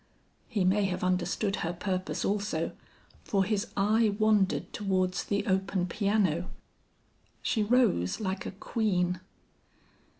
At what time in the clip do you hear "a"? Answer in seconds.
8.47-8.51